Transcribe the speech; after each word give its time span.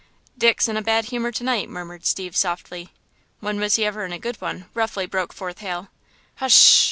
"Dick's 0.35 0.67
in 0.67 0.77
a 0.77 0.81
bad 0.81 1.05
humor 1.05 1.31
to 1.31 1.43
night," 1.43 1.69
murmured 1.69 2.07
Steve, 2.07 2.35
softly. 2.35 2.91
"When 3.39 3.59
was 3.59 3.75
he 3.75 3.85
ever 3.85 4.03
in 4.03 4.11
a 4.11 4.17
good 4.17 4.37
one?" 4.41 4.65
roughly 4.73 5.05
broke 5.05 5.31
forth 5.31 5.59
Hal. 5.59 5.89
"H 6.41 6.51
sh!" 6.51 6.79